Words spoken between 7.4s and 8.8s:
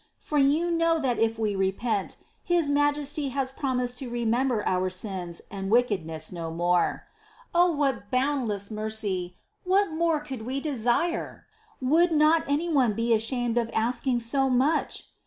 6. Oh, what boundless